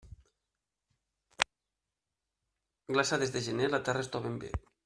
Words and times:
Glaçades 2.97 3.37
de 3.37 3.47
gener 3.51 3.73
la 3.75 3.85
terra 3.91 4.09
estoven 4.09 4.45
bé. 4.47 4.55